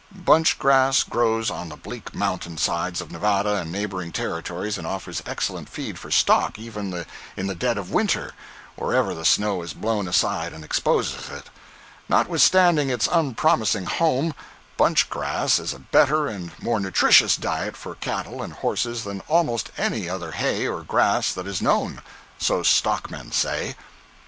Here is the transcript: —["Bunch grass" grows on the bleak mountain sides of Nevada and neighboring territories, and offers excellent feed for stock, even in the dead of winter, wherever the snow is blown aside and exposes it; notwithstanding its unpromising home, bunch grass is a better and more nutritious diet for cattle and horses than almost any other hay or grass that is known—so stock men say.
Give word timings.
—["Bunch 0.15 0.57
grass" 0.57 1.03
grows 1.03 1.51
on 1.51 1.69
the 1.69 1.77
bleak 1.77 2.15
mountain 2.15 2.57
sides 2.57 3.01
of 3.01 3.11
Nevada 3.11 3.57
and 3.57 3.71
neighboring 3.71 4.11
territories, 4.11 4.79
and 4.79 4.87
offers 4.87 5.21
excellent 5.27 5.69
feed 5.69 5.99
for 5.99 6.09
stock, 6.09 6.57
even 6.57 7.05
in 7.37 7.45
the 7.45 7.53
dead 7.53 7.77
of 7.77 7.91
winter, 7.91 8.33
wherever 8.75 9.13
the 9.13 9.23
snow 9.23 9.61
is 9.61 9.75
blown 9.75 10.07
aside 10.07 10.53
and 10.53 10.63
exposes 10.65 11.29
it; 11.29 11.51
notwithstanding 12.09 12.89
its 12.89 13.07
unpromising 13.11 13.85
home, 13.85 14.33
bunch 14.75 15.07
grass 15.07 15.59
is 15.59 15.71
a 15.71 15.77
better 15.77 16.27
and 16.27 16.49
more 16.59 16.79
nutritious 16.79 17.35
diet 17.37 17.77
for 17.77 17.93
cattle 17.93 18.41
and 18.41 18.53
horses 18.53 19.03
than 19.03 19.19
almost 19.27 19.69
any 19.77 20.09
other 20.09 20.31
hay 20.31 20.65
or 20.67 20.81
grass 20.81 21.31
that 21.31 21.45
is 21.45 21.61
known—so 21.61 22.63
stock 22.63 23.11
men 23.11 23.31
say. 23.31 23.75